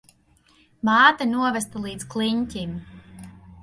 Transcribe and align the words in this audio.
Māte 0.89 1.29
novesta 1.35 1.85
līdz 1.87 2.11
kliņķim. 2.17 2.77